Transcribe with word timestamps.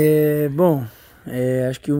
É, 0.00 0.48
bom, 0.50 0.86
é, 1.26 1.66
acho 1.66 1.80
que 1.80 1.90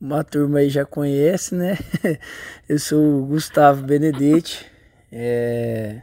uma 0.00 0.24
turma 0.24 0.60
aí 0.60 0.70
já 0.70 0.86
conhece, 0.86 1.54
né? 1.54 1.76
Eu 2.66 2.78
sou 2.78 3.20
o 3.20 3.26
Gustavo 3.26 3.82
Benedetti. 3.82 4.64
É, 5.12 6.00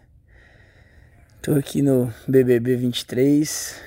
tô 1.42 1.56
aqui 1.56 1.82
no 1.82 2.14
BBB 2.28 2.76
23 2.76 3.82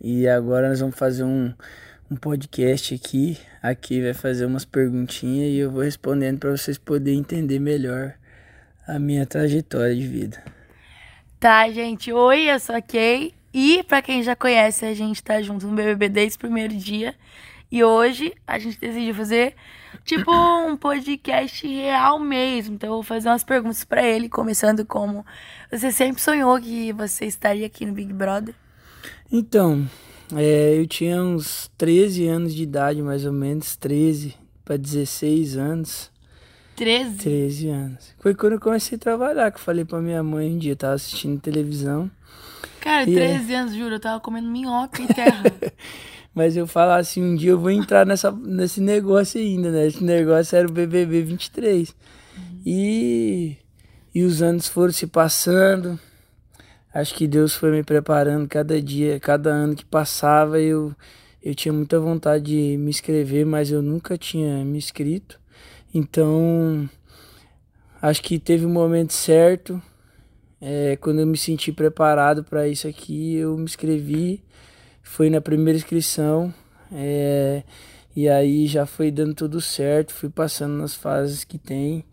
e 0.00 0.26
agora 0.26 0.68
nós 0.68 0.80
vamos 0.80 0.98
fazer 0.98 1.22
um, 1.22 1.54
um 2.10 2.16
podcast 2.16 2.92
aqui. 2.92 3.38
Aqui 3.62 4.02
vai 4.02 4.12
fazer 4.12 4.44
umas 4.44 4.64
perguntinhas 4.64 5.52
e 5.52 5.58
eu 5.58 5.70
vou 5.70 5.82
respondendo 5.82 6.40
para 6.40 6.50
vocês 6.50 6.76
poderem 6.76 7.20
entender 7.20 7.60
melhor 7.60 8.14
a 8.84 8.98
minha 8.98 9.24
trajetória 9.24 9.94
de 9.94 10.08
vida. 10.08 10.42
Tá, 11.38 11.70
gente. 11.70 12.12
Oi, 12.12 12.50
eu 12.50 12.58
sou 12.58 12.74
a 12.74 12.82
Kay. 12.82 13.32
E 13.58 13.82
para 13.82 14.02
quem 14.02 14.22
já 14.22 14.36
conhece, 14.36 14.84
a 14.84 14.92
gente 14.92 15.22
tá 15.22 15.40
junto 15.40 15.66
no 15.66 15.74
BBB 15.74 16.10
desde 16.10 16.36
o 16.36 16.40
primeiro 16.40 16.76
dia. 16.76 17.14
E 17.72 17.82
hoje 17.82 18.34
a 18.46 18.58
gente 18.58 18.78
decidiu 18.78 19.14
fazer 19.14 19.54
tipo 20.04 20.30
um 20.30 20.76
podcast 20.76 21.66
real 21.66 22.18
mesmo. 22.18 22.74
Então 22.74 22.90
eu 22.90 22.94
vou 22.96 23.02
fazer 23.02 23.30
umas 23.30 23.42
perguntas 23.42 23.82
para 23.82 24.06
ele, 24.06 24.28
começando 24.28 24.84
como 24.84 25.24
você 25.72 25.90
sempre 25.90 26.20
sonhou 26.20 26.60
que 26.60 26.92
você 26.92 27.24
estaria 27.24 27.64
aqui 27.64 27.86
no 27.86 27.94
Big 27.94 28.12
Brother? 28.12 28.54
Então, 29.32 29.88
é, 30.34 30.78
eu 30.78 30.86
tinha 30.86 31.22
uns 31.22 31.70
13 31.78 32.26
anos 32.26 32.54
de 32.54 32.62
idade, 32.62 33.00
mais 33.00 33.24
ou 33.24 33.32
menos, 33.32 33.74
13 33.74 34.34
para 34.66 34.76
16 34.76 35.56
anos. 35.56 36.10
13? 36.76 37.16
13 37.16 37.68
anos. 37.70 38.14
Foi 38.18 38.34
quando 38.34 38.52
eu 38.52 38.60
comecei 38.60 38.96
a 38.96 39.00
trabalhar, 39.00 39.50
que 39.50 39.56
eu 39.56 39.64
falei 39.64 39.86
pra 39.86 39.98
minha 40.02 40.22
mãe 40.22 40.50
um 40.50 40.58
dia, 40.58 40.72
eu 40.72 40.76
tava 40.76 40.92
assistindo 40.92 41.40
televisão. 41.40 42.10
Cara, 42.86 43.02
e 43.02 43.14
13 43.14 43.52
é... 43.52 43.56
anos, 43.56 43.74
juro, 43.74 43.96
eu 43.96 44.00
tava 44.00 44.20
comendo 44.20 44.48
minhoca 44.48 45.02
em 45.02 45.08
terra. 45.08 45.42
Mas 46.32 46.56
eu 46.56 46.68
falava 46.68 47.00
assim, 47.00 47.20
um 47.20 47.34
dia 47.34 47.50
eu 47.50 47.58
vou 47.58 47.72
entrar 47.72 48.06
nessa, 48.06 48.30
nesse 48.30 48.80
negócio 48.80 49.40
ainda, 49.40 49.72
né? 49.72 49.88
Esse 49.88 50.04
negócio 50.04 50.56
era 50.56 50.68
o 50.68 50.70
BBB 50.70 51.22
23. 51.22 51.88
Uhum. 51.88 52.60
E, 52.64 53.56
e 54.14 54.22
os 54.22 54.40
anos 54.40 54.68
foram 54.68 54.92
se 54.92 55.08
passando. 55.08 55.98
Acho 56.94 57.12
que 57.16 57.26
Deus 57.26 57.56
foi 57.56 57.72
me 57.72 57.82
preparando 57.82 58.46
cada 58.46 58.80
dia, 58.80 59.18
cada 59.18 59.50
ano 59.50 59.74
que 59.74 59.84
passava, 59.84 60.60
eu, 60.60 60.94
eu 61.42 61.56
tinha 61.56 61.72
muita 61.72 61.98
vontade 61.98 62.44
de 62.44 62.76
me 62.76 62.90
inscrever, 62.90 63.44
mas 63.44 63.72
eu 63.72 63.82
nunca 63.82 64.16
tinha 64.16 64.64
me 64.64 64.78
inscrito. 64.78 65.40
Então, 65.92 66.88
acho 68.00 68.22
que 68.22 68.38
teve 68.38 68.64
um 68.64 68.72
momento 68.72 69.12
certo 69.12 69.82
é, 70.60 70.96
quando 70.96 71.20
eu 71.20 71.26
me 71.26 71.36
senti 71.36 71.72
preparado 71.72 72.42
para 72.42 72.68
isso 72.68 72.88
aqui, 72.88 73.36
eu 73.36 73.56
me 73.56 73.64
inscrevi, 73.64 74.42
foi 75.02 75.30
na 75.30 75.40
primeira 75.40 75.78
inscrição, 75.78 76.52
é, 76.92 77.62
e 78.14 78.28
aí 78.28 78.66
já 78.66 78.86
foi 78.86 79.10
dando 79.10 79.34
tudo 79.34 79.60
certo, 79.60 80.12
fui 80.12 80.28
passando 80.28 80.76
nas 80.78 80.94
fases 80.94 81.44
que 81.44 81.58
tem, 81.58 82.04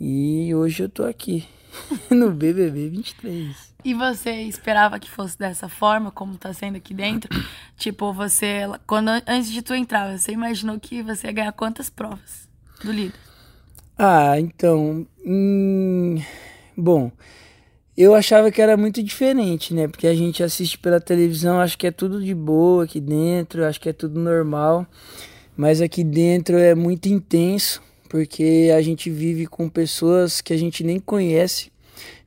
e 0.00 0.54
hoje 0.54 0.84
eu 0.84 0.88
tô 0.88 1.04
aqui, 1.04 1.46
no 2.10 2.30
BBB 2.30 2.88
23. 2.88 3.68
E 3.84 3.94
você 3.94 4.42
esperava 4.42 4.98
que 4.98 5.10
fosse 5.10 5.38
dessa 5.38 5.68
forma, 5.68 6.10
como 6.10 6.36
tá 6.36 6.52
sendo 6.52 6.76
aqui 6.76 6.92
dentro? 6.92 7.30
tipo, 7.76 8.12
você, 8.12 8.62
quando 8.86 9.08
antes 9.26 9.50
de 9.50 9.62
tu 9.62 9.74
entrar, 9.74 10.16
você 10.16 10.32
imaginou 10.32 10.80
que 10.80 11.02
você 11.02 11.28
ia 11.28 11.32
ganhar 11.32 11.52
quantas 11.52 11.88
provas 11.88 12.48
do 12.82 12.90
líder? 12.90 13.18
Ah, 13.96 14.38
então, 14.38 15.06
hum, 15.24 16.22
bom, 16.76 17.10
eu 18.00 18.14
achava 18.14 18.48
que 18.52 18.62
era 18.62 18.76
muito 18.76 19.02
diferente, 19.02 19.74
né? 19.74 19.88
Porque 19.88 20.06
a 20.06 20.14
gente 20.14 20.40
assiste 20.40 20.78
pela 20.78 21.00
televisão, 21.00 21.58
acho 21.58 21.76
que 21.76 21.84
é 21.84 21.90
tudo 21.90 22.22
de 22.22 22.32
boa 22.32 22.84
aqui 22.84 23.00
dentro, 23.00 23.64
acho 23.64 23.80
que 23.80 23.88
é 23.88 23.92
tudo 23.92 24.20
normal. 24.20 24.86
Mas 25.56 25.80
aqui 25.80 26.04
dentro 26.04 26.56
é 26.56 26.76
muito 26.76 27.08
intenso, 27.08 27.82
porque 28.08 28.70
a 28.72 28.80
gente 28.80 29.10
vive 29.10 29.48
com 29.48 29.68
pessoas 29.68 30.40
que 30.40 30.52
a 30.52 30.56
gente 30.56 30.84
nem 30.84 31.00
conhece 31.00 31.72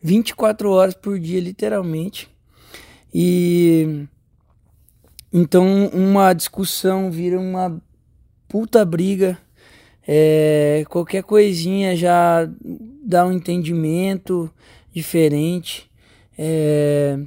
24 0.03 0.69
horas 0.69 0.93
por 0.93 1.17
dia, 1.17 1.39
literalmente. 1.39 2.27
E 3.13 4.05
então 5.31 5.87
uma 5.93 6.33
discussão 6.33 7.09
vira 7.09 7.39
uma 7.39 7.81
puta 8.49 8.83
briga. 8.83 9.37
É, 10.05 10.83
qualquer 10.89 11.23
coisinha 11.23 11.95
já 11.95 12.45
dá 13.01 13.25
um 13.25 13.31
entendimento 13.31 14.51
diferente. 14.93 15.89
É... 16.37 17.19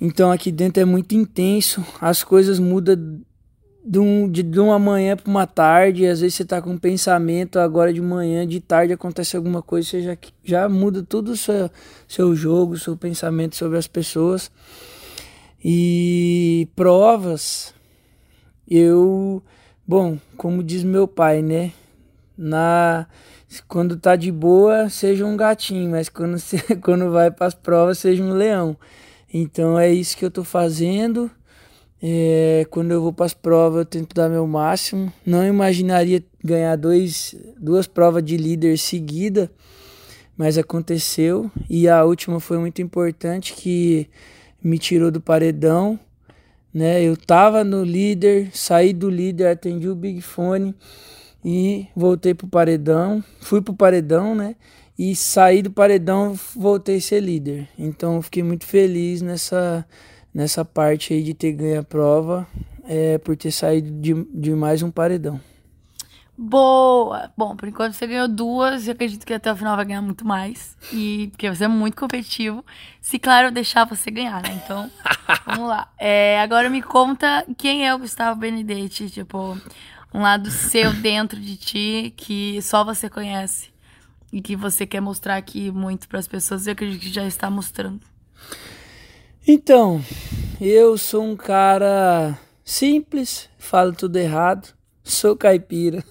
Então 0.00 0.30
aqui 0.32 0.50
dentro 0.50 0.82
é 0.82 0.84
muito 0.84 1.14
intenso, 1.14 1.84
as 2.00 2.24
coisas 2.24 2.58
mudam 2.58 3.22
de, 3.84 3.98
um, 3.98 4.28
de, 4.28 4.42
de 4.42 4.60
uma 4.60 4.78
manhã 4.78 5.16
para 5.16 5.30
uma 5.30 5.46
tarde, 5.46 6.06
às 6.06 6.20
vezes 6.20 6.36
você 6.36 6.42
está 6.44 6.62
com 6.62 6.70
um 6.70 6.78
pensamento 6.78 7.58
agora 7.58 7.92
de 7.92 8.00
manhã, 8.00 8.46
de 8.46 8.60
tarde 8.60 8.92
acontece 8.92 9.36
alguma 9.36 9.60
coisa, 9.60 9.88
você 9.88 10.02
já, 10.02 10.16
já 10.44 10.68
muda 10.68 11.02
todo 11.02 11.30
o 11.30 11.36
seu, 11.36 11.70
seu 12.06 12.34
jogo, 12.34 12.78
seu 12.78 12.96
pensamento 12.96 13.56
sobre 13.56 13.78
as 13.78 13.86
pessoas. 13.86 14.50
E 15.64 16.68
provas, 16.74 17.72
eu, 18.68 19.42
bom, 19.86 20.18
como 20.36 20.62
diz 20.62 20.82
meu 20.82 21.06
pai, 21.06 21.42
né? 21.42 21.72
Na 22.36 23.06
quando 23.68 23.96
tá 23.96 24.16
de 24.16 24.32
boa, 24.32 24.88
seja 24.88 25.26
um 25.26 25.36
gatinho, 25.36 25.90
mas 25.90 26.08
quando, 26.08 26.38
você, 26.38 26.58
quando 26.82 27.10
vai 27.10 27.30
para 27.30 27.46
as 27.46 27.54
provas, 27.54 27.98
seja 27.98 28.22
um 28.22 28.32
leão. 28.32 28.76
Então 29.32 29.78
é 29.78 29.92
isso 29.92 30.16
que 30.16 30.24
eu 30.24 30.30
tô 30.30 30.44
fazendo. 30.44 31.30
É, 32.02 32.66
quando 32.70 32.90
eu 32.90 33.00
vou 33.00 33.12
para 33.12 33.26
as 33.26 33.34
provas, 33.34 33.80
eu 33.80 33.84
tento 33.84 34.14
dar 34.14 34.28
meu 34.28 34.46
máximo. 34.46 35.12
Não 35.24 35.46
imaginaria 35.46 36.22
ganhar 36.42 36.76
dois, 36.76 37.34
duas 37.58 37.86
provas 37.86 38.24
de 38.24 38.36
líder 38.36 38.78
seguida, 38.78 39.50
mas 40.36 40.58
aconteceu. 40.58 41.50
E 41.68 41.88
a 41.88 42.04
última 42.04 42.40
foi 42.40 42.58
muito 42.58 42.82
importante, 42.82 43.52
que 43.54 44.08
me 44.62 44.78
tirou 44.78 45.10
do 45.10 45.20
paredão. 45.20 45.98
Né? 46.74 47.02
Eu 47.02 47.16
tava 47.16 47.62
no 47.62 47.84
líder, 47.84 48.50
saí 48.52 48.92
do 48.92 49.10
líder, 49.10 49.48
atendi 49.48 49.88
o 49.88 49.94
Big 49.94 50.22
Fone 50.22 50.74
e 51.44 51.88
voltei 51.94 52.34
pro 52.34 52.46
paredão. 52.46 53.22
Fui 53.40 53.60
pro 53.60 53.74
paredão, 53.74 54.34
né? 54.34 54.56
E 54.98 55.16
saí 55.16 55.62
do 55.62 55.70
paredão, 55.70 56.38
voltei 56.54 56.98
a 56.98 57.00
ser 57.00 57.20
líder. 57.20 57.68
Então 57.78 58.20
fiquei 58.22 58.42
muito 58.42 58.66
feliz 58.66 59.22
nessa, 59.22 59.86
nessa 60.32 60.64
parte 60.64 61.12
aí 61.14 61.22
de 61.22 61.34
ter 61.34 61.52
ganho 61.52 61.80
a 61.80 61.84
prova, 61.84 62.46
é, 62.84 63.18
por 63.18 63.36
ter 63.36 63.50
saído 63.50 63.90
de, 64.00 64.14
de 64.32 64.52
mais 64.52 64.82
um 64.82 64.90
paredão. 64.90 65.40
Boa! 66.36 67.30
Bom, 67.36 67.54
por 67.54 67.68
enquanto 67.68 67.92
você 67.92 68.06
ganhou 68.06 68.26
duas, 68.26 68.86
eu 68.86 68.94
acredito 68.94 69.24
que 69.24 69.34
até 69.34 69.52
o 69.52 69.56
final 69.56 69.76
vai 69.76 69.84
ganhar 69.84 70.02
muito 70.02 70.26
mais. 70.26 70.76
E 70.92 71.28
porque 71.30 71.48
você 71.48 71.64
é 71.64 71.68
muito 71.68 71.96
competitivo. 71.96 72.64
Se, 73.00 73.18
claro, 73.18 73.48
eu 73.48 73.52
deixar 73.52 73.84
você 73.84 74.10
ganhar, 74.10 74.42
né? 74.42 74.60
Então, 74.64 74.90
vamos 75.46 75.68
lá. 75.68 75.88
É, 75.98 76.40
agora 76.40 76.70
me 76.70 76.82
conta 76.82 77.44
quem 77.56 77.86
é 77.86 77.94
o 77.94 77.98
Gustavo 77.98 78.40
Benedetti, 78.40 79.10
tipo, 79.10 79.56
um 80.12 80.20
lado 80.20 80.50
seu 80.50 80.92
dentro 80.92 81.40
de 81.40 81.56
ti 81.56 82.14
que 82.16 82.60
só 82.62 82.84
você 82.84 83.08
conhece 83.08 83.70
e 84.32 84.40
que 84.40 84.56
você 84.56 84.86
quer 84.86 85.00
mostrar 85.00 85.36
aqui 85.36 85.70
muito 85.70 86.08
para 86.08 86.18
as 86.18 86.28
pessoas. 86.28 86.66
Eu 86.66 86.72
acredito 86.72 87.00
que 87.00 87.12
já 87.12 87.26
está 87.26 87.50
mostrando. 87.50 88.00
Então, 89.46 90.02
eu 90.60 90.96
sou 90.96 91.24
um 91.24 91.36
cara 91.36 92.38
simples, 92.64 93.48
falo 93.58 93.92
tudo 93.92 94.16
errado, 94.16 94.72
Sou 95.04 95.36
caipira. 95.36 96.04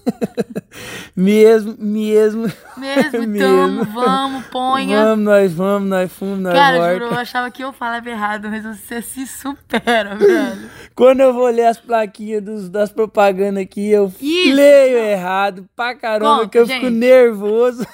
mesmo, 1.16 1.74
mesmo. 1.78 2.52
Mesmo, 2.76 3.22
então, 3.24 3.84
vamos, 3.84 4.46
ponha. 4.46 5.02
Vamos, 5.02 5.24
nós 5.24 5.52
vamos, 5.52 5.88
nós 5.88 6.12
fomos, 6.12 6.38
nós 6.40 6.52
Cara, 6.52 6.76
volta. 6.76 6.92
juro, 6.92 7.04
eu 7.06 7.18
achava 7.18 7.50
que 7.50 7.64
eu 7.64 7.72
falava 7.72 8.08
errado, 8.08 8.50
mas 8.50 8.64
você 8.64 9.00
se 9.00 9.26
supera, 9.26 10.14
velho. 10.16 10.70
Quando 10.94 11.20
eu 11.20 11.32
vou 11.32 11.46
ler 11.48 11.66
as 11.66 11.80
plaquinhas 11.80 12.42
dos, 12.42 12.68
das 12.68 12.92
propagandas 12.92 13.62
aqui, 13.62 13.88
eu 13.88 14.12
Isso. 14.20 14.54
leio 14.54 14.98
errado 14.98 15.66
pra 15.74 15.94
caramba, 15.94 16.46
que 16.46 16.58
eu 16.58 16.66
gente. 16.66 16.80
fico 16.80 16.90
nervoso. 16.90 17.86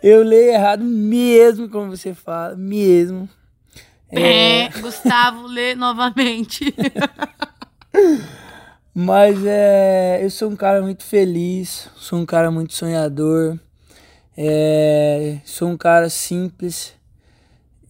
eu 0.00 0.22
leio 0.22 0.52
errado 0.52 0.84
mesmo, 0.84 1.68
como 1.68 1.90
você 1.90 2.14
fala, 2.14 2.54
mesmo. 2.54 3.28
É... 4.10 4.68
Gustavo, 4.80 5.48
lê 5.48 5.74
novamente. 5.74 6.72
Mas 8.96 9.44
é, 9.44 10.20
eu 10.22 10.30
sou 10.30 10.48
um 10.48 10.54
cara 10.54 10.80
muito 10.80 11.02
feliz, 11.02 11.90
sou 11.96 12.20
um 12.20 12.24
cara 12.24 12.48
muito 12.48 12.74
sonhador, 12.74 13.58
é, 14.36 15.40
sou 15.44 15.68
um 15.68 15.76
cara 15.76 16.08
simples. 16.08 16.94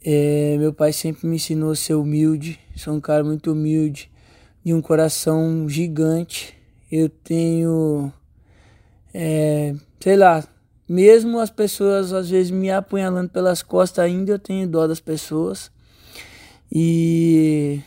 É, 0.03 0.57
meu 0.59 0.73
pai 0.73 0.95
sempre 0.95 1.27
me 1.27 1.37
ensinou 1.37 1.73
a 1.73 1.77
ser 1.77 1.93
humilde, 1.93 2.59
sou 2.75 2.95
um 2.95 3.03
cara 3.03 3.23
muito 3.23 3.53
humilde, 3.53 4.11
de 4.65 4.73
um 4.73 4.81
coração 4.81 5.69
gigante. 5.69 6.57
Eu 6.91 7.11
tenho, 7.11 8.11
é, 9.13 9.75
sei 10.01 10.17
lá, 10.17 10.43
mesmo 10.89 11.39
as 11.39 11.51
pessoas 11.51 12.15
às 12.15 12.31
vezes 12.31 12.51
me 12.51 12.71
apunhalando 12.71 13.29
pelas 13.29 13.63
costas, 13.63 14.03
ainda 14.07 14.33
eu 14.33 14.39
tenho 14.39 14.67
dó 14.67 14.87
das 14.87 15.01
pessoas. 15.01 15.71
E 16.73 17.83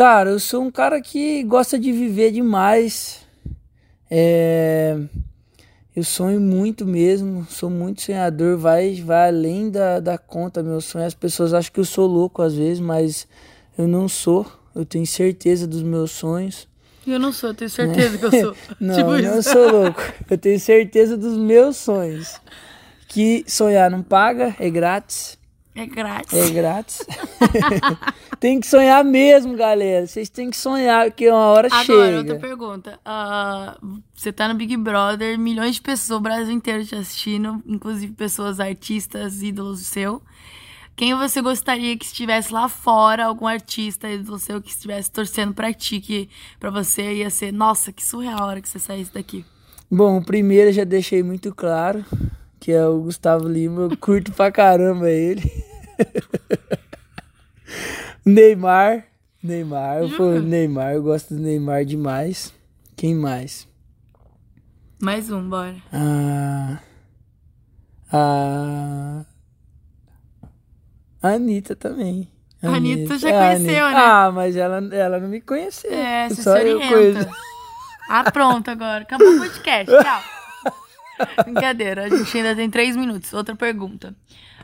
Cara, 0.00 0.30
eu 0.30 0.40
sou 0.40 0.62
um 0.62 0.70
cara 0.70 0.98
que 0.98 1.42
gosta 1.42 1.78
de 1.78 1.92
viver 1.92 2.30
demais. 2.32 3.20
É... 4.10 4.96
Eu 5.94 6.02
sonho 6.02 6.40
muito 6.40 6.86
mesmo, 6.86 7.46
sou 7.50 7.68
muito 7.68 8.00
sonhador, 8.00 8.56
vai, 8.56 8.94
vai 8.94 9.28
além 9.28 9.68
da, 9.68 10.00
da 10.00 10.16
conta 10.16 10.62
meu 10.62 10.80
sonho. 10.80 11.04
As 11.04 11.12
pessoas 11.12 11.52
acham 11.52 11.70
que 11.70 11.80
eu 11.80 11.84
sou 11.84 12.06
louco 12.06 12.40
às 12.40 12.54
vezes, 12.54 12.80
mas 12.80 13.28
eu 13.76 13.86
não 13.86 14.08
sou. 14.08 14.50
Eu 14.74 14.86
tenho 14.86 15.06
certeza 15.06 15.66
dos 15.66 15.82
meus 15.82 16.12
sonhos. 16.12 16.66
Eu 17.06 17.18
não 17.18 17.30
sou, 17.30 17.50
eu 17.50 17.54
tenho 17.54 17.70
certeza 17.70 18.16
que 18.16 18.24
eu 18.24 18.30
sou. 18.30 18.56
Não, 18.80 18.94
tipo 18.94 19.16
eu 19.16 19.34
não 19.34 19.42
sou 19.42 19.68
louco. 19.84 20.00
Eu 20.30 20.38
tenho 20.38 20.58
certeza 20.58 21.14
dos 21.14 21.36
meus 21.36 21.76
sonhos. 21.76 22.40
Que 23.06 23.44
sonhar 23.46 23.90
não 23.90 24.02
paga, 24.02 24.56
é 24.58 24.70
grátis. 24.70 25.38
É 25.74 25.86
grátis. 25.86 26.32
É 26.32 26.50
grátis. 26.50 27.06
tem 28.40 28.58
que 28.58 28.66
sonhar 28.66 29.04
mesmo, 29.04 29.56
galera. 29.56 30.06
Vocês 30.06 30.28
têm 30.28 30.50
que 30.50 30.56
sonhar, 30.56 31.06
porque 31.10 31.30
uma 31.30 31.46
hora 31.46 31.68
Agora, 31.68 31.84
chega. 31.84 32.18
outra 32.18 32.38
pergunta. 32.38 33.00
Ah, 33.04 33.78
você 34.14 34.32
tá 34.32 34.48
no 34.48 34.54
Big 34.54 34.76
Brother, 34.76 35.38
milhões 35.38 35.76
de 35.76 35.82
pessoas, 35.82 36.18
o 36.18 36.22
Brasil 36.22 36.52
inteiro 36.52 36.84
te 36.84 36.96
assistindo, 36.96 37.62
inclusive 37.66 38.12
pessoas 38.12 38.58
artistas, 38.58 39.42
ídolos 39.42 39.80
seu. 39.86 40.20
Quem 40.96 41.14
você 41.14 41.40
gostaria 41.40 41.96
que 41.96 42.04
estivesse 42.04 42.52
lá 42.52 42.68
fora, 42.68 43.24
algum 43.24 43.46
artista, 43.46 44.10
ídolo 44.10 44.38
seu, 44.38 44.60
que 44.60 44.70
estivesse 44.70 45.10
torcendo 45.10 45.54
pra 45.54 45.72
ti, 45.72 45.98
que 46.00 46.28
pra 46.58 46.68
você 46.70 47.14
ia 47.14 47.30
ser, 47.30 47.52
nossa, 47.52 47.90
que 47.90 48.04
surreal 48.04 48.40
a 48.40 48.46
hora 48.46 48.60
que 48.60 48.68
você 48.68 48.78
saísse 48.78 49.14
daqui. 49.14 49.44
Bom, 49.90 50.18
o 50.18 50.24
primeiro 50.24 50.68
eu 50.68 50.72
já 50.74 50.84
deixei 50.84 51.22
muito 51.22 51.54
claro, 51.54 52.04
que 52.60 52.70
é 52.72 52.86
o 52.86 53.00
Gustavo 53.00 53.48
Lima. 53.48 53.82
Eu 53.82 53.96
curto 53.96 54.30
pra 54.32 54.52
caramba 54.52 55.10
ele. 55.10 55.42
Neymar. 58.24 59.04
Neymar. 59.42 59.98
Eu 60.02 60.08
falo 60.10 60.40
Neymar, 60.40 60.92
eu 60.94 61.02
gosto 61.02 61.34
do 61.34 61.40
Neymar 61.40 61.84
demais. 61.84 62.52
Quem 62.96 63.14
mais? 63.14 63.66
Mais 65.00 65.30
um, 65.30 65.48
bora. 65.48 65.76
Ah, 65.92 66.78
a. 68.12 69.24
A 71.22 71.28
Anitta 71.28 71.74
também. 71.74 72.28
A 72.62 72.68
Anitta 72.68 73.18
já 73.18 73.30
É, 73.30 73.56
conheceu, 73.56 73.84
Anitta. 73.86 74.00
né? 74.00 74.06
Ah, 74.06 74.30
mas 74.32 74.56
ela, 74.56 74.94
ela 74.94 75.18
não 75.18 75.28
me 75.28 75.40
conheceu. 75.40 75.90
É, 75.90 76.28
você 76.28 76.42
Só 76.42 76.56
se 76.58 76.68
eu 76.68 76.78
conheço. 76.78 77.28
Ah, 78.10 78.30
pronto 78.30 78.70
agora. 78.70 79.02
Acabou 79.02 79.26
o 79.26 79.38
podcast. 79.38 79.86
Tchau. 79.86 80.22
Brincadeira, 81.44 82.04
a 82.04 82.08
gente 82.08 82.36
ainda 82.36 82.54
tem 82.54 82.70
três 82.70 82.96
minutos. 82.96 83.32
Outra 83.32 83.54
pergunta. 83.54 84.14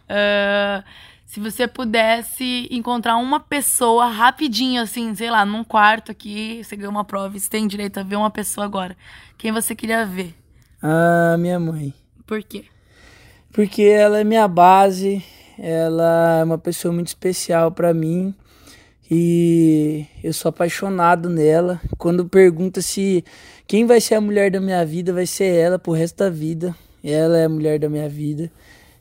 Ah, 0.09 0.85
se 1.25 1.41
você 1.41 1.67
pudesse 1.67 2.69
encontrar 2.71 3.17
uma 3.17 3.41
pessoa 3.41 4.07
rapidinho, 4.07 4.81
assim, 4.81 5.15
sei 5.15 5.31
lá, 5.31 5.45
num 5.45 5.65
quarto 5.65 6.13
aqui, 6.13 6.63
você 6.63 6.77
ganhou 6.77 6.93
uma 6.93 7.05
prova 7.05 7.37
e 7.37 7.41
você 7.41 7.51
tem 7.51 7.67
direito 7.67 7.99
a 7.99 8.03
ver 8.03 8.17
uma 8.17 8.31
pessoa 8.31 8.65
agora. 8.65 8.97
Quem 9.37 9.51
você 9.53 9.75
queria 9.75 10.07
ver? 10.07 10.35
Ah, 10.83 11.37
minha 11.39 11.59
mãe. 11.59 11.93
Por 12.27 12.43
quê? 12.43 12.67
Porque 13.53 13.83
ela 13.83 14.21
é 14.21 14.25
minha 14.25 14.47
base, 14.47 15.25
ela 15.59 16.39
é 16.41 16.45
uma 16.45 16.59
pessoa 16.59 16.93
muito 16.93 17.09
especial 17.09 17.73
pra 17.73 17.93
mim 17.93 18.35
e 19.11 20.07
eu 20.23 20.33
sou 20.33 20.49
apaixonado 20.49 21.31
nela. 21.31 21.81
Quando 21.97 22.29
pergunta 22.29 22.83
se 22.83 23.25
quem 23.67 23.87
vai 23.87 24.01
ser 24.01 24.17
a 24.17 24.21
mulher 24.21 24.51
da 24.51 24.61
minha 24.61 24.85
vida, 24.85 25.13
vai 25.13 25.27
ser 25.27 25.55
ela 25.55 25.79
pro 25.79 25.93
resto 25.93 26.19
da 26.19 26.31
vida. 26.31 26.75
Ela 27.03 27.39
é 27.39 27.45
a 27.45 27.49
mulher 27.49 27.79
da 27.79 27.89
minha 27.89 28.09
vida 28.09 28.51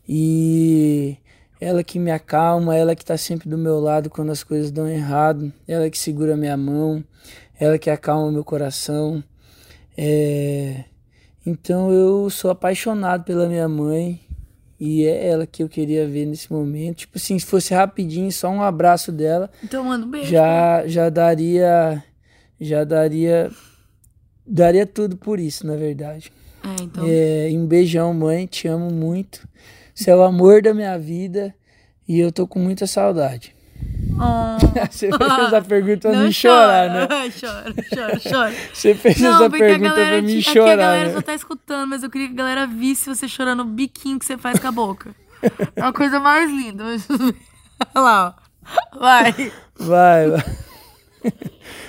e 0.08 1.18
ela 1.60 1.84
que 1.84 1.98
me 1.98 2.12
acalma, 2.12 2.76
ela 2.76 2.96
que 2.96 3.04
tá 3.04 3.18
sempre 3.18 3.50
do 3.50 3.58
meu 3.58 3.80
lado 3.80 4.10
quando 4.10 4.32
as 4.32 4.44
coisas 4.44 4.70
dão 4.70 4.88
errado, 4.88 5.52
ela 5.68 5.90
que 5.90 5.98
segura 5.98 6.38
minha 6.38 6.56
mão, 6.56 7.04
ela 7.60 7.80
que 7.80 7.90
acalma 7.90 8.32
meu 8.32 8.44
coração. 8.44 9.24
É... 9.98 10.84
Então 11.46 11.92
eu 11.92 12.30
sou 12.30 12.52
apaixonado 12.52 13.24
pela 13.24 13.48
minha 13.48 13.68
mãe 13.68 14.20
e 14.80 15.06
é 15.06 15.28
ela 15.28 15.48
que 15.48 15.64
eu 15.64 15.70
queria 15.70 16.08
ver 16.08 16.26
nesse 16.26 16.52
momento. 16.52 16.98
Tipo 16.98 17.18
assim, 17.18 17.38
se 17.40 17.46
fosse 17.46 17.74
rapidinho, 17.74 18.32
só 18.32 18.50
um 18.50 18.62
abraço 18.62 19.12
dela, 19.12 19.50
Então 19.64 19.84
manda 19.84 20.06
um 20.06 20.10
beijo. 20.10 20.30
já 20.30 20.86
já 20.88 21.10
daria 21.10 22.04
já 22.60 22.84
daria 22.84 23.50
daria 24.46 24.86
tudo 24.86 25.18
por 25.18 25.40
isso, 25.40 25.66
na 25.66 25.76
verdade. 25.76 26.32
É, 26.64 26.84
então. 26.84 27.04
É, 27.08 27.50
um 27.54 27.66
beijão, 27.66 28.14
mãe, 28.14 28.46
te 28.46 28.68
amo 28.68 28.92
muito. 28.92 29.48
Você 29.94 30.12
é 30.12 30.16
o 30.16 30.24
amor 30.24 30.62
da 30.62 30.74
minha 30.74 30.98
vida 31.00 31.56
e 32.08 32.20
eu 32.20 32.32
tô 32.32 32.46
com 32.46 32.60
muita 32.60 32.86
saudade. 32.86 33.55
Oh. 34.18 34.58
Você 34.90 35.10
fez 35.10 35.32
essa 35.32 35.62
pergunta 35.62 36.10
pra 36.10 36.20
me 36.20 36.34
chorar, 36.34 36.90
né? 36.90 37.08
chora, 37.40 37.74
chora, 37.94 38.20
chora. 38.30 38.54
Você 38.74 38.96
fez 38.96 39.20
Não, 39.20 39.36
essa 39.36 39.46
a 39.46 39.50
pergunta 39.50 39.94
pra 39.94 40.22
mim 40.22 40.40
te- 40.40 40.50
aqui 40.50 40.50
a 40.50 40.54
chorar, 40.54 40.76
galera 40.78 41.08
né? 41.10 41.14
só 41.14 41.22
tá 41.22 41.34
escutando, 41.34 41.90
mas 41.90 42.04
eu 42.04 42.10
queria 42.10 42.28
que 42.28 42.34
a 42.34 42.38
galera 42.38 42.66
visse 42.68 43.08
você 43.10 43.28
chorando 43.28 43.62
o 43.62 43.66
biquinho 43.66 44.18
que 44.20 44.26
você 44.26 44.38
faz 44.38 44.60
com 44.60 44.68
a 44.68 44.72
boca. 44.72 45.14
É 45.76 45.82
uma 45.84 45.94
coisa 45.94 46.20
mais 46.20 46.50
linda. 46.50 46.84
Mas... 46.86 47.08
Olha 47.12 48.04
lá, 48.04 48.36
ó. 48.94 49.00
Vai. 49.00 49.32
Vai, 49.78 50.30
vai. 50.32 50.44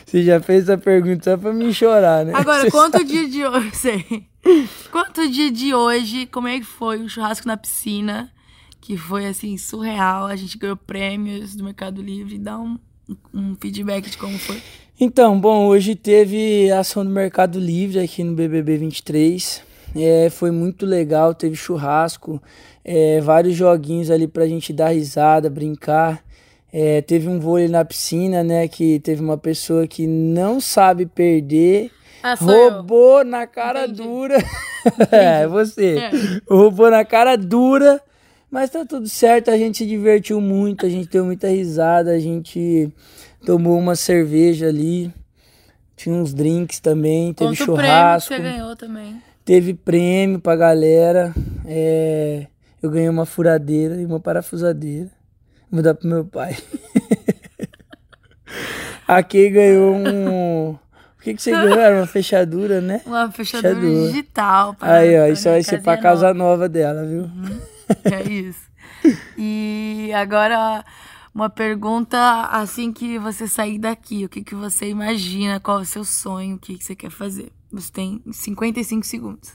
Você 0.04 0.22
já 0.22 0.40
fez 0.40 0.64
essa 0.64 0.76
pergunta 0.76 1.30
só 1.30 1.36
pra 1.38 1.52
me 1.54 1.72
chorar, 1.72 2.24
né? 2.24 2.32
Agora, 2.34 2.60
Você 2.62 2.70
conta 2.70 2.98
o 2.98 3.00
sabe. 3.00 3.04
dia 3.12 3.28
de 3.28 3.46
hoje. 3.46 3.70
Sei. 3.74 4.26
Conta 4.92 5.22
o 5.22 5.28
dia 5.30 5.50
de 5.50 5.74
hoje, 5.74 6.26
como 6.26 6.48
é 6.48 6.58
que 6.58 6.64
foi 6.66 7.00
o 7.02 7.08
churrasco 7.08 7.46
na 7.48 7.56
piscina, 7.56 8.30
que 8.86 8.96
foi 8.96 9.26
assim, 9.26 9.58
surreal. 9.58 10.26
A 10.26 10.36
gente 10.36 10.56
ganhou 10.56 10.76
prêmios 10.76 11.56
do 11.56 11.64
Mercado 11.64 12.00
Livre. 12.00 12.38
Dá 12.38 12.56
um, 12.56 12.78
um 13.34 13.56
feedback 13.60 14.08
de 14.08 14.16
como 14.16 14.38
foi. 14.38 14.62
Então, 15.00 15.40
bom, 15.40 15.66
hoje 15.66 15.96
teve 15.96 16.70
ação 16.70 17.04
do 17.04 17.10
Mercado 17.10 17.58
Livre 17.58 17.98
aqui 17.98 18.22
no 18.22 18.32
BBB 18.36 18.76
23. 18.76 19.60
É, 19.96 20.30
foi 20.30 20.52
muito 20.52 20.86
legal, 20.86 21.34
teve 21.34 21.56
churrasco, 21.56 22.40
é, 22.84 23.20
vários 23.20 23.56
joguinhos 23.56 24.08
ali 24.08 24.28
pra 24.28 24.46
gente 24.46 24.72
dar 24.72 24.90
risada, 24.90 25.50
brincar. 25.50 26.22
É, 26.72 27.02
teve 27.02 27.28
um 27.28 27.40
vôlei 27.40 27.66
na 27.66 27.84
piscina, 27.84 28.44
né? 28.44 28.68
Que 28.68 29.00
teve 29.00 29.20
uma 29.20 29.36
pessoa 29.36 29.84
que 29.88 30.06
não 30.06 30.60
sabe 30.60 31.06
perder, 31.06 31.90
Ah, 32.22 32.36
sou 32.36 32.52
eu. 32.52 32.70
roubou 32.74 33.24
na 33.24 33.48
cara 33.48 33.84
Entendi. 33.84 34.02
dura. 34.02 34.36
é, 35.10 35.44
você. 35.48 35.96
É. 35.98 36.10
Roubou 36.48 36.88
na 36.88 37.04
cara 37.04 37.34
dura, 37.36 38.00
mas 38.50 38.70
tá 38.70 38.84
tudo 38.84 39.08
certo. 39.08 39.50
A 39.50 39.56
gente 39.56 39.78
se 39.78 39.86
divertiu 39.86 40.40
muito, 40.40 40.86
a 40.86 40.88
gente 40.88 41.08
deu 41.08 41.24
muita 41.24 41.48
risada, 41.48 42.10
a 42.12 42.18
gente 42.18 42.90
tomou 43.44 43.78
uma 43.78 43.94
cerveja 43.94 44.68
ali. 44.68 45.12
Tinha 45.96 46.14
uns 46.14 46.34
drinks 46.34 46.78
também, 46.80 47.32
teve 47.32 47.56
Conta 47.56 47.62
o 47.72 47.74
prêmio 47.74 47.82
que 47.82 47.88
churrasco, 47.88 48.34
você 48.34 48.40
ganhou 48.40 48.76
também. 48.76 49.22
teve 49.44 49.72
prêmio 49.74 50.38
pra 50.38 50.54
galera. 50.54 51.34
É, 51.64 52.46
eu 52.82 52.90
ganhei 52.90 53.08
uma 53.08 53.24
furadeira 53.24 53.96
e 53.96 54.04
uma 54.04 54.20
parafusadeira. 54.20 55.10
Vou 55.70 55.82
dar 55.82 55.94
pro 55.94 56.06
meu 56.08 56.24
pai. 56.24 56.56
A 59.08 59.22
Kay 59.22 59.50
ganhou 59.50 59.94
um. 59.94 60.70
O 60.70 60.78
que, 61.22 61.34
que 61.34 61.42
você 61.42 61.50
ganhou? 61.50 61.78
Era 61.78 61.96
uma 61.96 62.06
fechadura, 62.06 62.80
né? 62.80 63.00
Uma 63.06 63.30
fechadura, 63.30 63.74
Fechadura. 63.74 64.06
digital. 64.12 64.76
Aí, 64.80 65.18
ó, 65.18 65.26
isso 65.26 65.48
vai 65.48 65.62
ser 65.62 65.82
pra 65.82 65.96
casa 65.96 66.32
nova. 66.32 66.50
nova 66.50 66.68
dela, 66.68 67.04
viu? 67.04 67.28
É 68.04 68.22
isso. 68.28 68.66
E 69.36 70.10
agora, 70.14 70.84
uma 71.34 71.48
pergunta 71.50 72.18
assim 72.50 72.92
que 72.92 73.18
você 73.18 73.46
sair 73.46 73.78
daqui. 73.78 74.24
O 74.24 74.28
que, 74.28 74.42
que 74.42 74.54
você 74.54 74.88
imagina? 74.88 75.60
Qual 75.60 75.78
é 75.78 75.82
o 75.82 75.86
seu 75.86 76.04
sonho? 76.04 76.56
O 76.56 76.58
que, 76.58 76.76
que 76.78 76.84
você 76.84 76.94
quer 76.96 77.10
fazer? 77.10 77.52
Você 77.72 77.92
tem 77.92 78.22
55 78.30 79.04
segundos. 79.06 79.52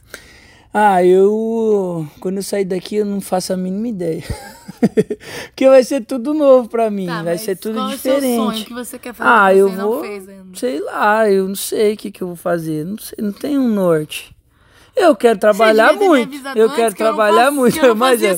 Ah, 0.73 1.03
eu. 1.03 2.07
Quando 2.21 2.37
eu 2.37 2.43
sair 2.43 2.63
daqui, 2.63 2.95
eu 2.95 3.05
não 3.05 3.19
faço 3.19 3.51
a 3.51 3.57
mínima 3.57 3.89
ideia. 3.89 4.23
Porque 5.51 5.67
vai 5.67 5.83
ser 5.83 6.01
tudo 6.05 6.33
novo 6.33 6.69
pra 6.69 6.89
mim, 6.89 7.07
Tá, 7.07 7.23
vai 7.23 7.37
ser 7.37 7.57
tudo 7.57 7.75
qual 7.75 7.91
é 7.91 7.95
o 7.95 7.97
seu 7.97 8.15
diferente. 8.15 8.37
sonho? 8.37 8.65
Que 8.65 8.73
você 8.73 8.97
quer 8.97 9.13
fazer 9.13 9.29
Ah, 9.29 9.51
que 9.51 9.59
eu 9.59 9.69
vou. 9.69 10.03
Sei 10.55 10.79
lá, 10.79 11.29
eu 11.29 11.47
não 11.49 11.55
sei 11.55 11.93
o 11.93 11.97
que, 11.97 12.09
que 12.11 12.21
eu 12.23 12.27
vou 12.27 12.35
fazer. 12.37 12.85
Não 12.85 12.97
sei, 12.97 13.17
não 13.21 13.33
tem 13.33 13.57
um 13.59 13.67
norte. 13.67 14.33
Eu 14.95 15.15
quero 15.15 15.39
trabalhar 15.39 15.93
muito. 15.93 16.35
Eu 16.55 16.69
quero 16.69 16.95
que 16.95 17.01
eu 17.01 17.07
trabalhar 17.07 17.49
muito. 17.51 17.79
que 17.79 17.85
eu 17.85 17.95
mas 17.95 18.21
eu- 18.21 18.37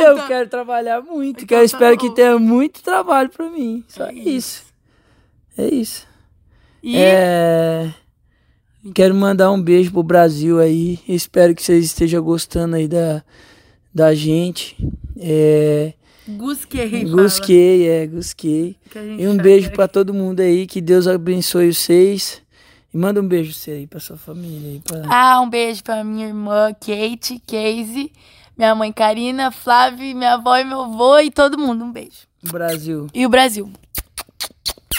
eu 0.00 0.26
quero 0.26 0.48
trabalhar 0.48 1.00
muito. 1.00 1.44
Então 1.44 1.46
quero, 1.46 1.60
tá 1.60 1.64
espero 1.64 1.96
que 1.96 2.10
tenha 2.14 2.38
muito 2.38 2.82
trabalho 2.82 3.28
pra 3.30 3.48
mim. 3.48 3.84
Só 3.88 4.06
É 4.06 4.12
isso. 4.12 4.64
É 5.56 5.68
isso. 5.68 6.06
E 6.82 6.96
É. 6.96 7.92
Quero 8.94 9.14
mandar 9.14 9.52
um 9.52 9.62
beijo 9.62 9.92
pro 9.92 10.02
Brasil 10.02 10.58
aí. 10.58 10.98
Espero 11.08 11.54
que 11.54 11.62
vocês 11.62 11.84
estejam 11.84 12.20
gostando 12.22 12.74
aí 12.74 12.88
da, 12.88 13.22
da 13.94 14.12
gente. 14.12 14.76
É. 15.16 15.92
Gusquei. 16.26 17.04
Gusquei, 17.04 17.88
é, 17.88 18.06
gusquei. 18.08 18.76
Que 18.90 18.98
E 18.98 19.26
um 19.28 19.30
chama 19.32 19.42
beijo 19.42 19.70
pra 19.70 19.86
todo 19.86 20.12
mundo 20.12 20.40
aí. 20.40 20.66
Que 20.66 20.80
Deus 20.80 21.06
abençoe 21.06 21.72
vocês. 21.72 22.41
E 22.92 22.98
manda 22.98 23.20
um 23.20 23.26
beijo 23.26 23.54
você 23.54 23.70
aí 23.70 23.86
pra 23.86 23.98
sua 23.98 24.16
família. 24.16 24.80
Pra... 24.84 25.02
Ah, 25.08 25.40
um 25.40 25.48
beijo 25.48 25.82
pra 25.82 26.04
minha 26.04 26.26
irmã 26.26 26.74
Kate, 26.74 27.40
Casey, 27.46 28.12
minha 28.56 28.74
mãe 28.74 28.92
Karina, 28.92 29.50
Flávia, 29.50 30.14
minha 30.14 30.34
avó 30.34 30.56
e 30.58 30.64
meu 30.64 30.82
avô 30.82 31.18
e 31.18 31.30
todo 31.30 31.56
mundo. 31.56 31.84
Um 31.84 31.92
beijo. 31.92 32.28
Brasil. 32.42 33.06
E 33.14 33.24
o 33.24 33.28
Brasil. 33.28 33.72